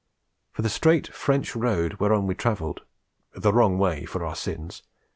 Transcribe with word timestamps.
For 0.51 0.63
the 0.63 0.69
straight 0.69 1.13
French 1.13 1.55
road 1.55 1.97
whereon 1.99 2.25
we 2.25 2.33
travelled 2.33 2.81
the 3.35 3.53
wrong 3.53 3.77
way, 3.77 4.03
for 4.05 4.25
our 4.25 4.33
sins! 4.35 4.81